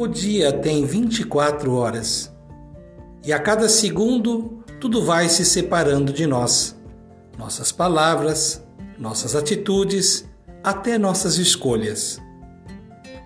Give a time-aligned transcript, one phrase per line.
[0.00, 2.32] O dia tem 24 horas
[3.22, 6.74] e a cada segundo tudo vai se separando de nós.
[7.38, 8.64] Nossas palavras,
[8.98, 10.24] nossas atitudes,
[10.64, 12.18] até nossas escolhas.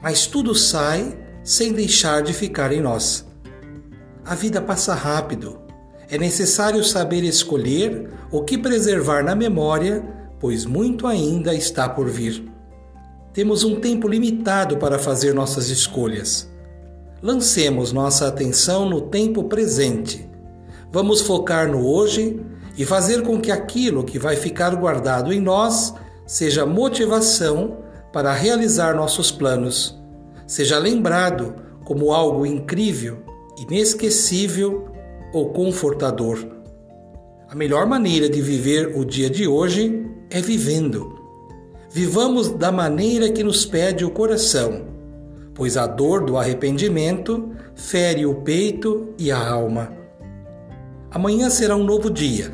[0.02, 3.24] Mas tudo sai sem deixar de ficar em nós.
[4.24, 5.60] A vida passa rápido.
[6.10, 10.04] É necessário saber escolher o que preservar na memória,
[10.40, 12.44] pois muito ainda está por vir.
[13.32, 16.52] Temos um tempo limitado para fazer nossas escolhas
[17.24, 20.28] lancemos nossa atenção no tempo presente.
[20.92, 22.38] Vamos focar no hoje
[22.76, 25.94] e fazer com que aquilo que vai ficar guardado em nós
[26.26, 27.78] seja motivação
[28.12, 29.98] para realizar nossos planos,
[30.46, 33.22] seja lembrado como algo incrível,
[33.56, 34.88] inesquecível
[35.32, 36.46] ou confortador.
[37.48, 41.18] A melhor maneira de viver o dia de hoje é vivendo.
[41.90, 44.93] Vivamos da maneira que nos pede o coração
[45.54, 49.92] pois a dor do arrependimento fere o peito e a alma.
[51.10, 52.52] Amanhã será um novo dia.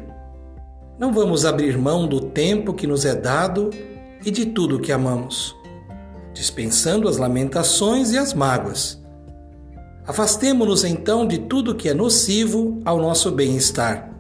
[0.98, 3.70] Não vamos abrir mão do tempo que nos é dado
[4.24, 5.56] e de tudo que amamos,
[6.34, 9.02] dispensando as lamentações e as mágoas.
[10.06, 14.10] Afastemo-nos então de tudo que é nocivo ao nosso bem-estar.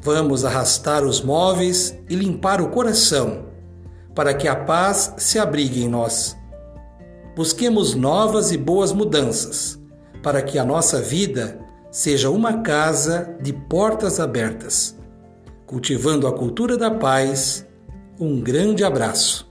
[0.00, 3.46] Vamos arrastar os móveis e limpar o coração,
[4.14, 6.39] para que a paz se abrigue em nós
[7.40, 9.80] busquemos novas e boas mudanças,
[10.22, 11.58] para que a nossa vida
[11.90, 14.94] seja uma casa de portas abertas.
[15.64, 17.66] Cultivando a cultura da paz,
[18.20, 19.49] um grande abraço.